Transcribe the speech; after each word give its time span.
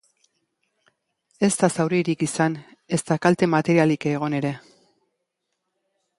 Ez 1.47 1.51
da 1.59 1.69
zauriturik 1.73 2.25
izan, 2.29 2.57
ezta 2.99 3.19
kalte 3.27 3.51
materialik 3.53 4.09
egon 4.15 4.39
ere. 4.41 4.55